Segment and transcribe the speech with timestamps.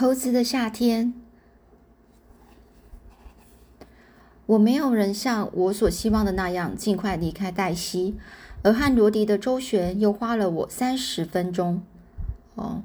[0.00, 1.12] 猴子的夏天，
[4.46, 8.16] 我没有人像我所希望的那样尽快离开黛西，
[8.62, 11.82] 而和罗迪的周旋又花了我三十分钟。
[12.54, 12.82] 哦，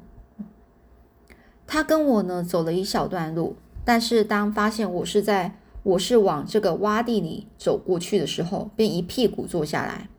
[1.65, 3.55] 他跟我呢走了一小段路，
[3.85, 10.09] 但是当发现我是在我是往这个洼地里走过去的时候，便一屁股坐下来，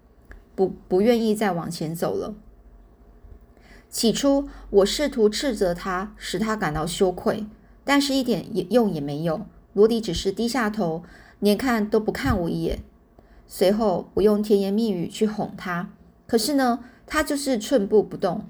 [0.54, 2.34] 不不愿意再往前走了。
[3.96, 7.46] 起初，我试图斥责他，使他感到羞愧，
[7.82, 9.46] 但是一点也用也没有。
[9.72, 11.02] 罗迪只是低下头，
[11.40, 12.80] 连看都不看我一眼。
[13.46, 15.88] 随后，我用甜言蜜语去哄他，
[16.26, 18.44] 可是呢，他就是寸步不动。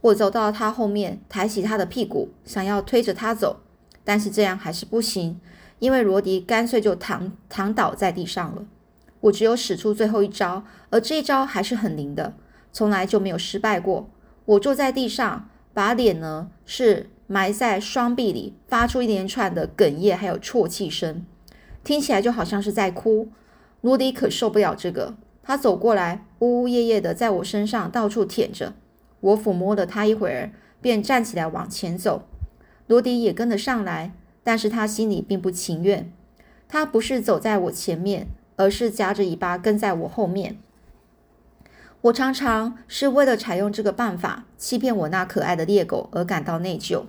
[0.00, 3.62] 我走到他后面，抬起他的屁股，想要推着他走，
[4.04, 5.40] 但是这样还是不行，
[5.80, 8.64] 因为罗迪干脆就躺躺倒在地上了。
[9.22, 12.34] 我只有使出最后一招，而这一招还是很灵的，
[12.72, 14.08] 从来就没有失败过。
[14.46, 21.24] 我坐在地上，把脸呢是埋在双臂里，发出一连串的哽咽还有啜泣声，
[21.82, 23.28] 听起来就好像是在哭。
[23.80, 28.74] 罗迪可受不了这个，他走过来，呜呜咽咽的在我身上到处舔着。
[29.20, 32.24] 我抚摸了他一会儿，便站起来往前走。
[32.86, 36.12] 罗迪也跟了上来，但是他心里并不情愿。
[36.68, 40.58] 他不是走在我前面，而是夹着尾巴跟在我后面。
[42.04, 47.04] 我常常是为了采用这个办法欺骗我那可爱的猎狗而感到内疚，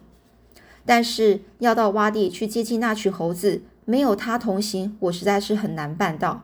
[0.85, 6.43] 但是要到洼地去接近那群猴子，没有它同行，我实在是很难办到。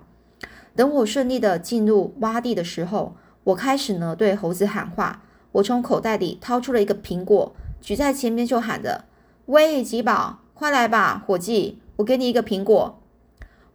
[0.75, 5.23] 等我顺利的进入洼地的时候，我开始呢对猴子喊话。
[5.53, 9.05] 我从口袋里掏出了一个苹果，举在前面就喊着
[9.47, 12.99] ：“喂，吉宝，快来吧，伙计，我给你一个苹果。”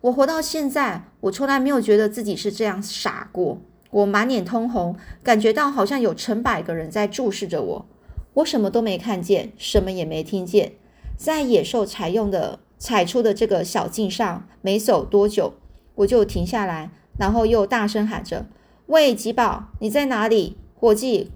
[0.02, 3.62] 我活到现在，我从来没有觉得自己是这样傻过。
[3.91, 7.87] 我满脸通红，感觉到好像有成百个人在注视着我。
[8.34, 10.73] 我什么都没看见，什么也没听见。
[11.17, 15.55] 在野兽采用的踩出的这个小径上，没走多久，
[15.95, 18.46] 我就停下来，然后又大声喊着
[18.86, 20.58] ：“喂，吉宝，你在哪里？
[20.75, 21.30] 伙计，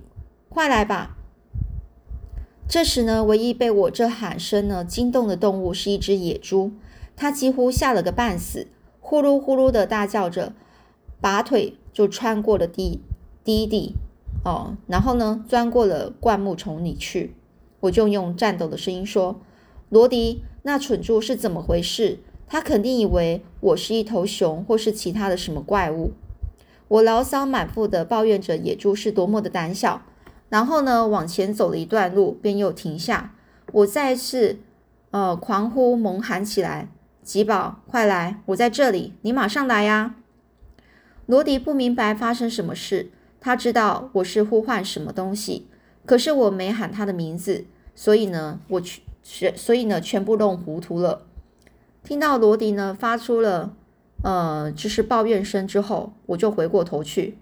[0.50, 1.16] 快来吧！”
[2.68, 6.72] 这时呢，唯一被我这喊声呢惊动的动物是一只野猪，
[7.16, 8.68] 它几乎吓了个半死，
[9.00, 10.52] 呼噜呼噜的大叫着，
[11.20, 11.78] 拔腿。
[11.92, 13.00] 就穿过了低
[13.44, 13.94] 低地
[14.44, 17.34] 哦，然后呢，钻过了灌木丛里去。
[17.80, 19.40] 我就用颤抖的声音说
[19.88, 22.18] ：“罗迪，那蠢猪是怎么回事？
[22.46, 26.12] 他肯定以为我是一头熊，或是其他的什么怪物。”
[26.88, 30.02] 我牢骚满腹的抱怨着野猪是多么的胆小，
[30.48, 33.34] 然后呢，往前走了一段路，便又停下。
[33.72, 34.58] 我再次
[35.10, 36.88] 呃狂呼猛喊起来
[37.22, 38.42] ：“吉宝，快来！
[38.46, 40.16] 我在这里，你马上来呀！”
[41.30, 43.08] 罗迪不明白发生什么事，
[43.40, 45.68] 他知道我是呼唤什么东西，
[46.04, 48.82] 可是我没喊他的名字，所以呢，我
[49.22, 51.22] 全所以呢，全部弄糊涂了。
[52.02, 53.76] 听到罗迪呢发出了
[54.24, 57.38] 呃，就是抱怨声之后，我就回过头去，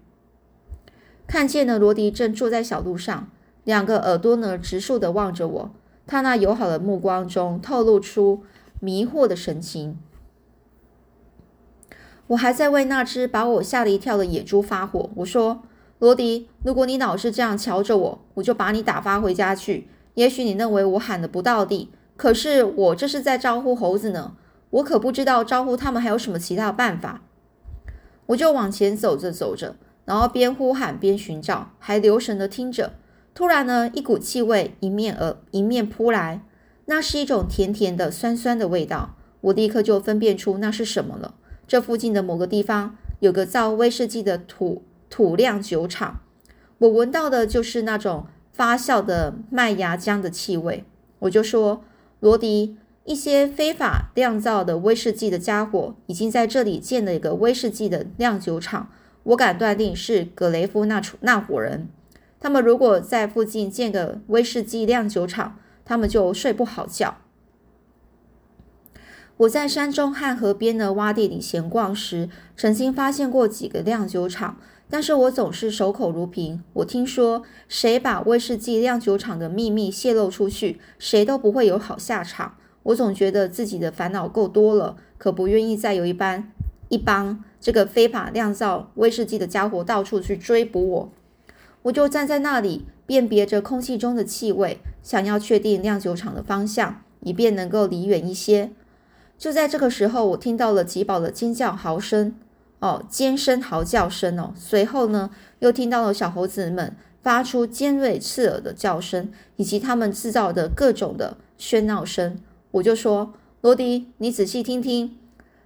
[1.25, 3.31] 看见了罗迪正坐在小路上，
[3.63, 5.71] 两个耳朵呢直竖的望着我，
[6.05, 8.43] 他那友好的目光中透露出
[8.79, 9.97] 迷惑的神情。
[12.29, 15.09] 我还在为那只把我吓了一跳的野猪发火。
[15.15, 15.63] 我说
[15.97, 19.87] ：“罗迪，如果你老是这样瞧着我，我就把你打发回家去。
[20.13, 24.35] 也许你认为我喊的不到地，可是我这是在招呼猴子呢。
[24.69, 27.21] 我可不知道招呼他们还有什么其他办法。”
[28.27, 29.75] 我就往前走着走着，
[30.05, 32.93] 然后边呼喊边寻找，还留神的听着。
[33.33, 36.43] 突然呢，一股气味迎面而迎面扑来，
[36.85, 39.15] 那是一种甜甜的、酸酸的味道。
[39.41, 41.33] 我立刻就分辨出那是什么了。
[41.69, 46.21] 这附近的某个地方有个造威士忌的土土酿酒厂，
[46.79, 50.83] 我闻到的就是那种发酵的麦芽浆的气味。
[51.19, 51.83] 我就说，
[52.21, 58.89] 罗迪，一些非法酿造的威士忌的家伙已经在这里建了一个威士忌的酿酒厂。
[59.21, 61.87] 我敢断定是格雷夫那那伙人。
[62.39, 67.17] 他们如果在附近建个威士忌酿酒厂，他们就睡不好觉。
[69.39, 72.27] 我在山中和河边的洼地里闲逛时，
[72.57, 74.57] 曾经发现过几个酿酒厂，
[74.89, 76.61] 但是我总是守口如瓶。
[76.73, 82.57] 我听说，谁把威士忌酿酒厂的秘密泄露出去，谁都不会有好下场。
[82.83, 86.51] 我总觉得自己的烦恼够多了，可不愿意再有一班
[86.89, 91.09] 一帮这个非法酿造威士忌的家伙到处去追捕我。
[91.83, 98.71] 我就站在那里，辨别着空气中的气味，想要确定酿酒厂的方向，以便能够离远一些。
[99.39, 102.35] 就在这个时候，我听到了吉宝的尖叫嚎声，
[102.79, 104.53] 哦，尖声嚎叫声哦。
[104.55, 106.93] 随后呢，又听到了小猴子们
[107.23, 112.37] 发出尖锐刺耳的叫声，以及他们制造的各种的喧闹声。
[112.71, 115.17] 我就说：“罗迪，你仔细听听，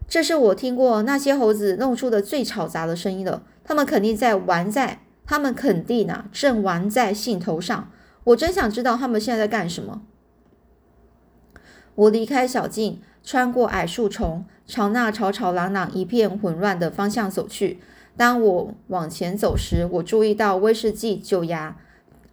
[0.07, 3.41] 这是我听过那些猴子弄出的最吵杂的声音了。
[3.63, 7.89] 他们肯定在玩，在他们肯定啊，正玩在兴头上。
[8.25, 10.03] 我真想知道他们现在在干什么。”
[11.95, 17.79] 我离开小径，穿过矮树丛，朝那吵吵嚷嚷、一片混乱的方向走去。
[18.15, 21.77] 当我往前走时，我注意到威士忌酒芽，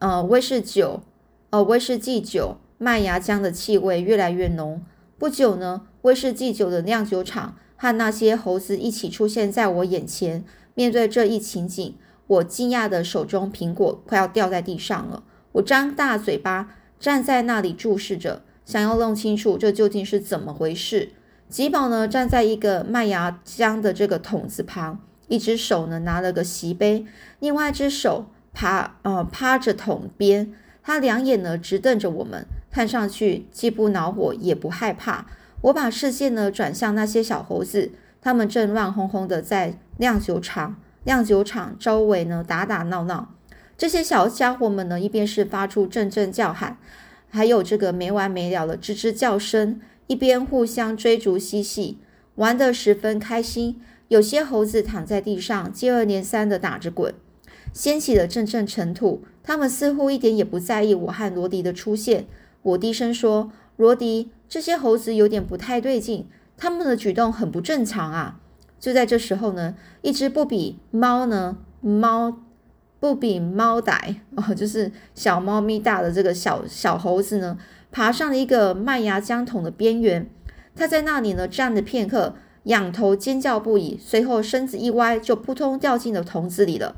[0.00, 1.02] 呃，威士酒，
[1.50, 2.56] 呃，威士忌酒。
[2.82, 4.80] 麦芽浆的气味越来越浓。
[5.18, 10.42] 不久呢，威士忌酒的酿酒厂和那些猴子一起出现在我眼前。
[10.72, 11.94] 面对这一情景，
[12.26, 15.22] 我惊讶的手中苹果快要掉在地上了。
[15.52, 21.08] 我张大嘴巴站在那里注视着，想要弄清楚这究竟是怎么回事。
[21.48, 27.04] 吉宝呢，站在一个麦芽浆的这个桶子旁，一只手呢拿了个席杯，
[27.40, 32.46] 另外一只手趴呃趴着桶边，他两眼呢直瞪着我们。
[32.70, 35.26] 看上去既不恼火也不害怕。
[35.62, 37.90] 我把视线呢转向那些小猴子，
[38.22, 43.34] 他们正乱哄哄的在酿酒厂、酿酒厂周围呢打打闹闹。
[43.76, 46.78] 这些小家伙们呢，一边是发出阵阵叫喊，
[47.30, 51.98] 还有这个没完没了的吱吱叫声，一边互相追逐嬉戏，
[52.34, 53.80] 玩得十分开心。
[54.08, 57.14] 有些猴子躺在地上，接二连三地打着滚，
[57.72, 59.22] 掀起了阵阵尘土。
[59.42, 62.26] 他们似乎一点也不在意我和罗迪的出现。
[62.62, 68.40] 我低声说：“罗迪，这些猴子有点不太对劲，他们的举动很不正常啊！”
[68.78, 72.40] 就在这时候呢，一只不比猫呢猫
[73.00, 77.58] 不比猫歹 哦，就是小猫咪大的这个小小猴子呢，
[77.90, 80.28] 爬上了一个麦芽浆桶的边缘。
[80.76, 86.96] 它在那里呢站了片刻，仰头尖叫不已，随后身子一歪，就扑通掉进了桶子里了。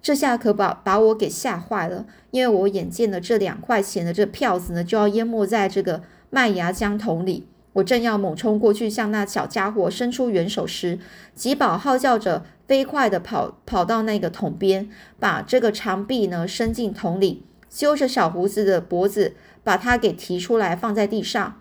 [0.00, 7.46] 这下可把把我给吓坏了，因为我眼见的这两块钱的这票子呢，就要淹没在这个麦芽浆桶里。
[7.74, 10.98] 我正要猛冲过去向那小家伙伸出援手时，
[11.34, 14.88] 吉宝号叫着飞快地跑跑到那个桶边，
[15.18, 21.60] 把这个长臂呢伸进桶里，揪着小胡子的脖子，把它给提出来放在地上。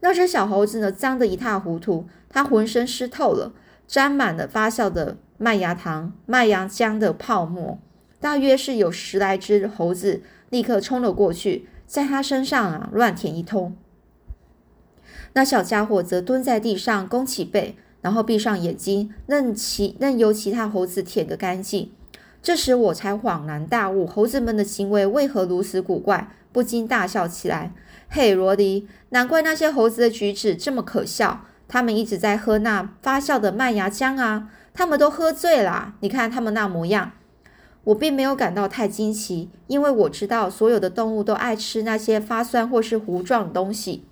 [0.00, 3.52] 那只小猴子呢脏得一塌糊涂，它浑身湿透了，
[3.86, 5.16] 沾满了发酵的。
[5.40, 7.78] 麦芽糖、麦芽浆的泡沫，
[8.18, 10.20] 大约是有十来只猴子
[10.50, 13.76] 立刻冲了过去，在它身上啊乱舔一通。
[15.38, 21.92] 那小家伙则蹲在地上，弓起背，然后闭上眼睛，任其任由其他猴子舔个干净。
[22.42, 27.72] 这时我才恍然大悟，猴子们的行为为何如此古怪，不禁大笑起来。
[28.08, 34.50] 嘿，罗迪，难怪那些猴子的举止这么可笑，他们一直在喝那发酵的麦芽浆啊。
[34.74, 37.12] 他们都喝醉了，你看他们那模样。
[37.84, 44.04] 我并没有感到太惊奇，因为我知道所有的动物都爱吃那些发酸或是糊状的东西。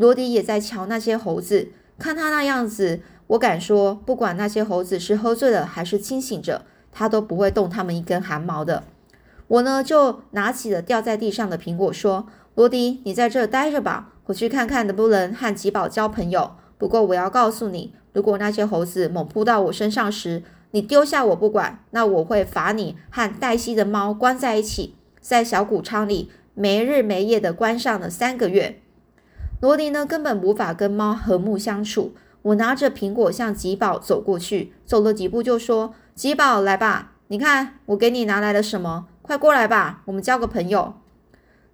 [0.00, 1.68] 罗迪也在瞧那些猴子，
[1.98, 8.84] 看他那样子，我敢说，不管那些猴子是喝醉了还是清醒着，他都不会动他们一根汗毛的。
[9.46, 12.26] 我呢，就拿起了掉在地上的苹果，说
[12.56, 16.52] ：“罗迪，你在这待着吧，我去看看能不能和吉宝交朋友。
[16.78, 28.80] 不过我要告诉你。”如果那些猴子猛扑到我身上时，你丢下我不管，那我会罚你和黛西的猫关在一起，在小谷仓里没日没夜的关上了三个月。
[29.60, 32.14] 罗迪呢，根本无法跟猫和睦相处。
[32.42, 39.06] 我拿着苹果向吉宝走过去，走了几步就说：“吉宝，来吧，你看我给你拿来了什么？
[39.20, 40.94] 快过来吧，我们交个朋友。”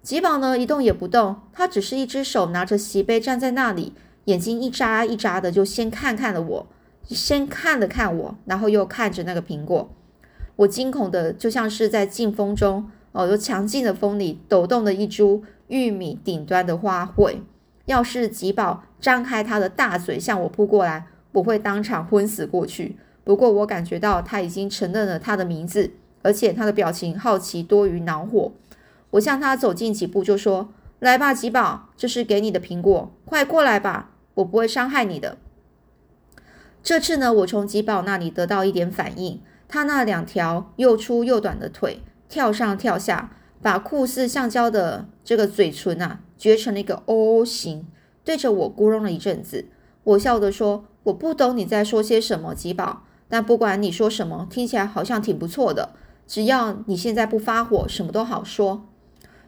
[0.03, 3.93] 吉宝呢，一动也不动，他只是一只手拿着席杯站在那里。
[4.25, 6.67] 眼睛一眨一眨的，就先看看了我，
[7.05, 9.89] 先看了看我，然后又看着那个苹果。
[10.57, 17.37] 我惊恐的，就像是在劲风中，哦，有强劲的风里抖动的一株玉米顶端的花卉。
[17.87, 22.97] 要是吉宝张开他的大嘴向我扑过来，我会当场昏死过去。
[23.23, 25.91] 不过我感觉到他已经承认了他的名字，
[26.21, 28.51] 而且他的表情好奇多于恼火。
[29.11, 35.37] 我向他走近几步，就说：“来吧，吉宝，这是给你的苹果，快过来吧。”我不会伤害你的。
[36.83, 47.85] 这次呢，我从吉宝那里得到一点反应，他那两条又粗又短的腿跳上跳下，把酷似橡胶的这个嘴唇啊撅成了一个 O 型，
[48.23, 49.65] 对着我咕哝了一阵子。
[50.03, 53.03] 我笑着说：“我不懂你在说些什么，吉宝。
[53.29, 55.93] 但不管你说什么，听起来好像挺不错的。
[56.25, 58.85] 只要你现在不发火，什么都好说。”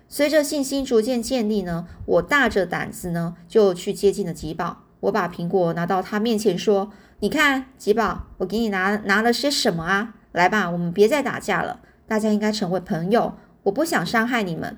[0.09, 4.83] 随着信心逐渐建立呢，我大着胆子呢就去接近了吉宝。
[5.01, 6.91] 我把苹果拿到他面前说
[7.21, 10.15] ：“你看，吉宝，我给你拿拿了些什么啊？
[10.31, 13.35] 来吧，我们别再打架了，大家应该成为朋友。
[13.63, 14.77] 我不想伤害你们。”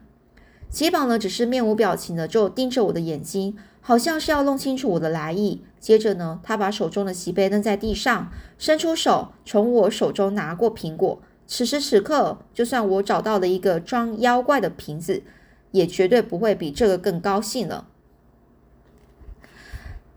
[0.72, 5.62] 吉宝呢，只是面无表情的就盯着我的眼睛，好像是要弄清楚我的来意。
[5.82, 11.22] 接着呢，他把手中的锡杯扔在地上，伸出手从我手中拿过苹果。
[11.46, 15.24] 此时此刻，就算我找到了一个装妖怪的瓶子，
[15.72, 17.86] 也绝对不会比这个更高兴了。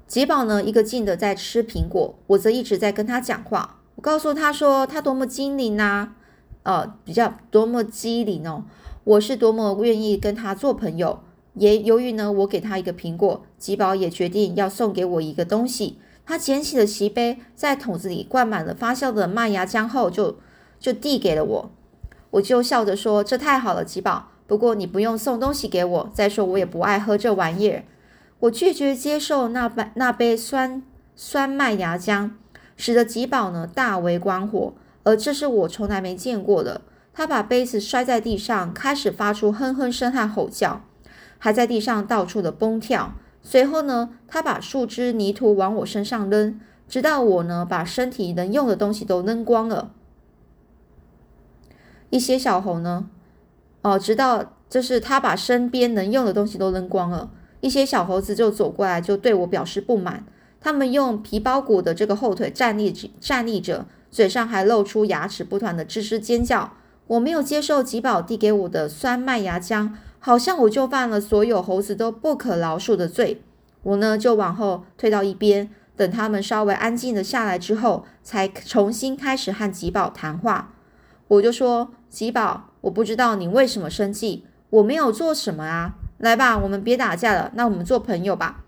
[0.06, 3.80] 吉宝呢，一个劲的在吃苹果，我则一直在跟他讲话。
[3.96, 6.10] 我告诉他说，他多么精灵呐，
[6.62, 8.62] 呃，比较多么机灵哦。
[9.04, 11.20] 我是多么愿意跟他做朋友。
[11.54, 15.98] 也由于呢，我给他一个苹果，吉宝也决定要送给我一个东西。
[16.26, 20.38] 他捡起了席杯，在桶子里灌满了发酵的麦芽浆后，就
[20.80, 21.70] 就递给了我。
[22.30, 24.30] 我就笑着说：“这太好了，吉宝。
[24.46, 26.10] 不过你不用送东西给我。
[26.12, 27.84] 再说我也不爱喝这玩意儿。”
[28.40, 30.82] 我拒绝接受那杯那杯酸
[31.14, 32.30] 酸麦芽浆，
[32.76, 34.72] 使得吉宝呢大为光火，
[35.04, 36.80] 而这是我从来没见过的。
[37.14, 40.84] 他把杯子摔在地上，开始发出哼哼声和吼叫，
[41.38, 43.14] 还在地上到处的蹦跳。
[43.40, 49.92] 随后呢，他把树枝泥土往我身上扔，直到我呢把身体能用的东西都扔光了。
[52.10, 53.08] 一些小猴呢，
[53.82, 57.30] 哦，直到就是他把身边能用的东西都扔光了。
[57.60, 60.24] 一些小猴子就走过来，就对我表示不满。
[60.60, 66.72] 他们用皮包骨的这个后腿站立站立着，嘴上还露出牙齿，不断的吱吱尖叫。
[67.06, 73.42] 我没有接受吉宝递给我的酸麦芽浆，好像我就犯了所有猴子都不可饶恕的罪。
[73.82, 80.72] 我呢就往后退到一边，等他们稍微安静的下来之后，才重新开始和吉宝谈话。
[81.28, 88.64] 我就说：“吉宝，我不知道你为什么生气，我没有做什么啊。”来吧，我们别打架了，那我们做朋友吧。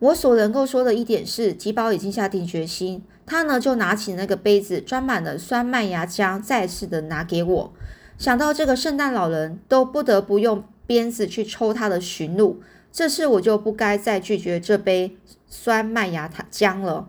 [0.00, 3.02] 我所能够说的一点是，吉宝已经下定决心。
[3.26, 7.72] 他呢，就拿起那个杯子，装满了酸麦芽浆，再次的拿给我。
[8.18, 12.60] 想到这个圣诞老人都不得不用鞭子去抽他的驯鹿，
[12.92, 15.16] 这次我就不该再拒绝这杯
[15.46, 17.08] 酸麦芽糖浆了。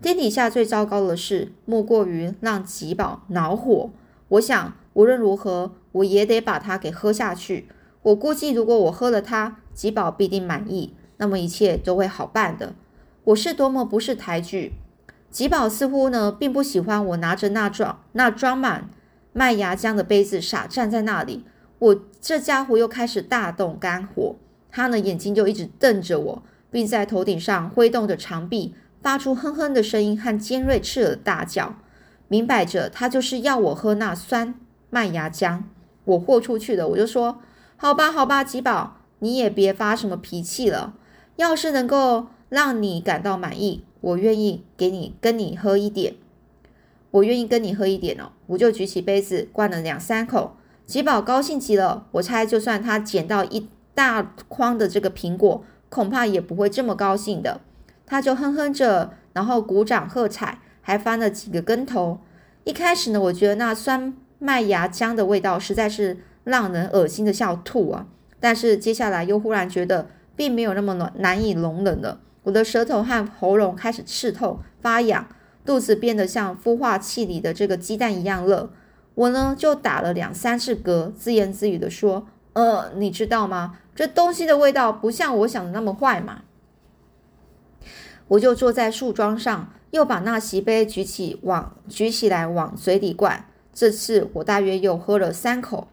[0.00, 3.90] 天底下最糟糕的事，莫过于让吉宝恼火。
[4.28, 7.66] 我想，无论如何，我也得把它给喝下去。
[8.02, 12.74] 我估计，如果我喝了它，吉宝必定满意，那么一切都会好办的。
[13.24, 14.72] 我是多么不识抬举！
[15.36, 18.88] 吉宝似乎呢，并不喜欢我拿着那装那装满
[19.34, 21.44] 麦芽浆的杯子傻站在那里。
[21.78, 24.36] 我这家伙又开始大动肝火，
[24.70, 31.74] 他呢眼睛就一直瞪着我，并在头顶上挥动着长臂，发出哼哼的声音和尖锐刺耳的大叫。
[32.28, 34.54] 明摆着，他就是要我喝那酸
[34.88, 35.64] 麦芽浆。
[36.04, 37.42] 我豁出去了，我就说。
[37.76, 40.94] 好吧，好吧，吉宝，你也别发什么脾气了。
[41.36, 46.14] 要是能够让你感到满意，我愿意给你跟你喝一点。
[47.10, 48.32] 我愿意跟你喝一点哦。
[48.46, 50.56] 我就举起杯子灌了两三口。
[50.86, 52.06] 吉宝高兴极了。
[52.12, 57.60] 我猜，就算他捡到一大筐的这个苹果，恐怕也不会这么高兴的。
[58.04, 62.20] 他就哼哼着，然后鼓掌喝彩，还翻了几个跟头。
[62.64, 66.18] 一开始呢，我觉得那酸麦芽浆的味道实在是。
[66.46, 68.06] 让人恶心的笑吐啊！
[68.38, 72.20] 但是接下来又忽然觉得并没有那么难难以容忍了。
[72.46, 75.28] 我的舌头和喉咙开始刺痛、发痒，
[75.64, 78.70] 肚子变得像孵化器里的这个鸡蛋一样热。
[79.16, 83.78] 我呢就打了两三次嗝，自言自语的说：“呃，你知道吗？
[83.96, 86.42] 这东西的味道不像我想的那么坏嘛。”
[88.28, 93.46] 我就坐在树桩上，又把那席杯举起往举起来往嘴里灌。
[93.74, 95.88] 这次我大约又喝了三口。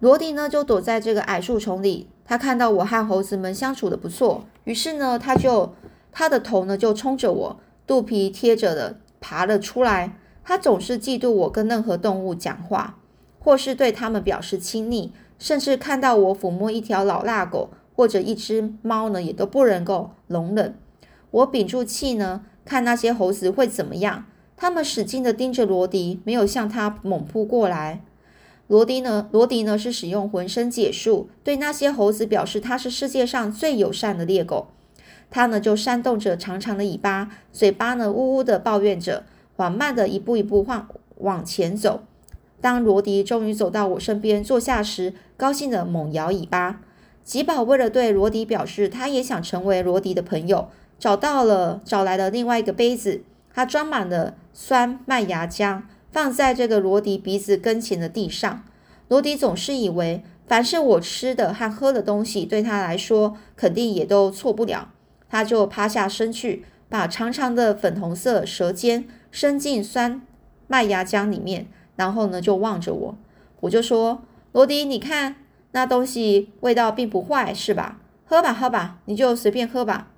[0.00, 2.08] 罗迪呢，就躲在这个矮树丛里。
[2.24, 5.74] 他看到我和猴子们相处的不错，于是呢，他就
[6.10, 10.16] 他的头呢就冲着我，肚皮贴着的爬了出来。
[10.44, 12.98] 他总是嫉妒我跟任何动物讲话，
[13.38, 20.74] 或是对他们表示亲昵，甚至看到我抚摸一条老腊狗或者一只猫呢，也都不能够容忍。
[21.30, 24.24] 我屏住气呢，看那些猴子会怎么样。
[24.56, 28.04] 他们使劲的盯着罗迪，没有向他猛扑过来。
[28.68, 29.28] 罗迪呢？
[29.32, 29.76] 罗迪呢？
[29.76, 34.68] 是使用浑身解数对那些猴子表示他是世界上最友善的猎狗。
[35.30, 39.24] 他呢就扇动着长长的尾巴，嘴巴呢呜呜的抱怨着，
[39.56, 40.88] 缓慢的一步一步往
[41.18, 42.02] 往前走。
[42.60, 46.80] 当罗迪终于走到我身边坐下时，高兴的猛摇尾巴。
[47.24, 55.82] 吉宝为了对罗迪表示他也想成为罗迪的朋友，找到了找来了另外一个杯子，它装满了酸麦芽浆。
[56.12, 58.62] 放在这个罗迪鼻子跟前的地上，
[59.08, 64.92] 罗迪总是以为凡是我吃的和喝的东西对他来说肯定也都错不了，
[65.28, 70.20] 他就趴下身去，把长长的粉红色舌尖伸进酸
[70.66, 71.66] 麦芽浆里面，
[71.96, 73.18] 然后呢就望着我，
[73.60, 75.36] 我就说：“罗迪，你看
[75.72, 77.98] 那东西味道并不坏，是吧？
[78.26, 80.08] 喝吧，喝吧，你就随便喝吧。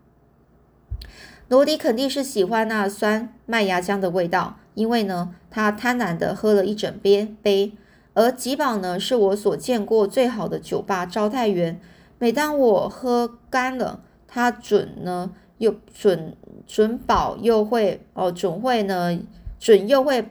[1.49, 7.73] 罗迪肯定是喜欢那酸麦芽浆的味道，因为呢，他贪婪的喝了一整杯杯。
[8.13, 11.81] 而吉宝呢，是我所见过最好的酒吧招待员。
[12.19, 19.19] 每当我喝干了，他准呢又准准保又会哦准会呢
[19.59, 20.29] 准又会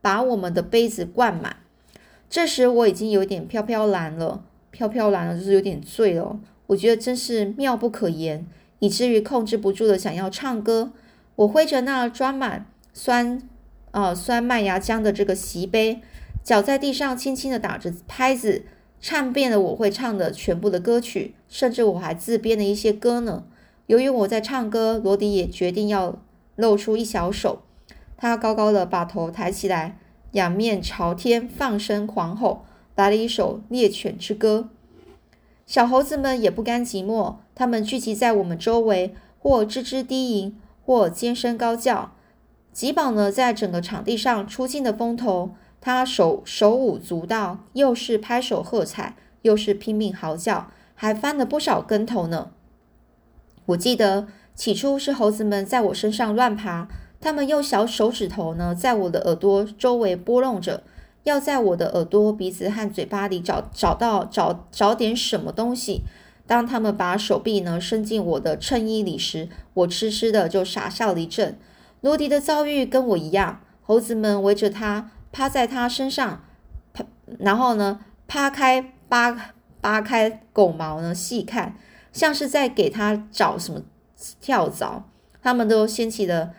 [0.00, 1.56] 把我们的杯子灌满。
[2.30, 6.40] 这时我已经有点飘飘然了，飘飘然了就是有点醉了。
[6.68, 8.46] 我觉得真是妙不可言，
[8.78, 10.90] 以至于控制不住的想要唱歌。
[11.36, 13.40] 我挥着那装满酸
[13.96, 16.02] 呃酸麦芽浆的这个席杯。
[16.44, 18.66] 脚在地上轻轻地打着拍子，
[19.00, 23.44] 唱遍了我会唱的全部的歌曲，甚至我还自编了一些歌呢。
[23.86, 26.18] 由于我在唱歌，罗迪也决定要
[26.56, 27.62] 露出一小手。
[28.18, 29.98] 他高高的把头抬起来，
[30.32, 34.68] 仰面朝天放声狂吼，来了一首猎犬之歌。
[35.64, 42.12] 小猴子们也不甘寂寞，他们聚集在我们周围，或吱吱低吟，或尖声高叫。
[42.76, 45.54] 吉宝呢，在整个场地上出尽了风头。
[45.80, 52.50] 他手手舞足蹈，又是拍手喝彩，又是拼命嚎叫，还翻了不少跟头呢。
[53.64, 56.86] 我记得起初是猴子们在我身上乱爬，
[57.18, 60.82] 他们用小手指头呢，在我的耳朵周围拨弄着，
[61.24, 66.02] 要在我的耳朵、鼻子和嘴巴里找找到找找点什么东西。
[66.46, 71.56] 当他们把手臂呢伸进我的衬衣里时，我痴痴的就傻笑了一阵。
[72.06, 75.10] 罗迪的遭遇跟我一样，猴子们围着他。
[75.32, 76.44] 趴在他身上，
[77.40, 77.98] 然后呢，
[78.28, 81.76] 扒开扒扒开狗毛呢，细看，
[82.12, 83.82] 像是在给他找什么
[84.40, 85.10] 跳蚤。
[85.42, 86.54] 他们都掀起了，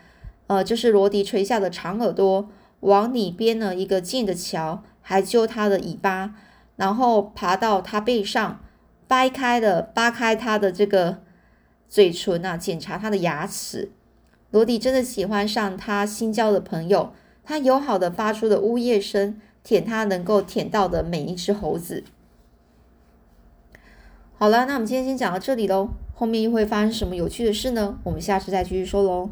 [0.48, 2.50] 呃，就是罗迪垂下的长耳朵，
[2.80, 6.34] 往里边呢一个近的瞧，还揪他的尾巴，
[6.76, 8.60] 然后爬到他背上，
[9.08, 11.22] 掰开的扒开他的这个
[11.88, 13.90] 嘴唇啊，检查他的牙齿。
[14.50, 17.12] 罗迪真的喜欢上他新交的朋友。
[17.44, 22.04] 他友好的发出的呜咽声，舔他能够舔到的每一只猴子。
[24.36, 27.98] 好了，那我们今天先讲到这里喽，后面又会发生什么有趣的事呢？
[28.04, 29.30] 我们下次再继续说喽。